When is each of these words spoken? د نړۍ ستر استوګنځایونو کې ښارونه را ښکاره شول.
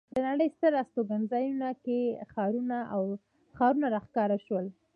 د 0.13 0.17
نړۍ 0.27 0.47
ستر 0.55 0.73
استوګنځایونو 0.81 1.69
کې 1.83 1.99
ښارونه 3.57 3.87
را 3.93 3.99
ښکاره 4.05 4.37
شول. 4.45 4.65